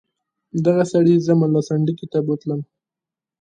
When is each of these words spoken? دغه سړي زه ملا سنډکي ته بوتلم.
دغه 0.65 0.83
سړي 0.91 1.15
زه 1.25 1.33
ملا 1.39 1.61
سنډکي 1.67 2.05
ته 2.11 2.19
بوتلم. 2.25 2.61